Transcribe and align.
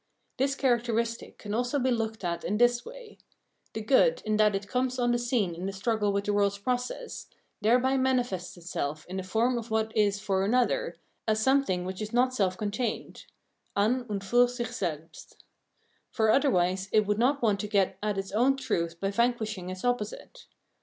This 0.37 0.55
characteristic 0.55 1.37
can 1.37 1.53
also 1.53 1.77
be 1.77 1.91
looked 1.91 2.23
at 2.23 2.43
in 2.43 2.57
this 2.57 2.83
way: 2.83 3.19
the 3.73 3.81
good, 3.83 4.23
in 4.25 4.37
that 4.37 4.55
it 4.55 4.67
comes 4.67 4.97
on 4.97 5.11
the 5.11 5.19
scene 5.19 5.53
in 5.53 5.67
the 5.67 5.71
struggle 5.71 6.11
with 6.11 6.23
the 6.25 6.33
world's 6.33 6.57
process, 6.57 7.27
thereby 7.61 7.97
manifests 7.97 8.57
itself 8.57 9.05
in 9.07 9.17
the 9.17 9.21
form 9.21 9.59
of 9.59 9.69
what 9.69 9.95
is 9.95 10.19
for 10.19 10.43
another, 10.43 10.97
as 11.27 11.39
something 11.39 11.85
which 11.85 12.01
is 12.01 12.13
not 12.13 12.33
self 12.33 12.57
contained 12.57 13.27
{an 13.75 14.07
und 14.09 14.23
fur 14.23 14.47
sich 14.47 14.71
selbst), 14.71 15.43
for 16.09 16.31
otherwise 16.31 16.89
it 16.91 17.05
would 17.05 17.19
not 17.19 17.43
want 17.43 17.59
to 17.59 17.67
get 17.67 17.99
at 18.01 18.17
its 18.17 18.31
own 18.31 18.57
truth 18.57 18.99
by 18.99 19.11
vanquishing 19.11 19.69
its 19.69 19.85
opposite. 19.85 20.47